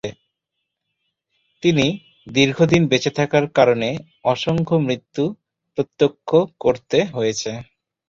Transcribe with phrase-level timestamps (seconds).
[1.63, 1.85] তিনি
[2.27, 3.89] দীর্ঘদিন বেঁচে থাকার কারণে
[4.23, 5.23] অসংখ্য মৃত্যু
[5.73, 6.29] প্রত্যক্ষ
[6.59, 7.51] করতে হয়েছে।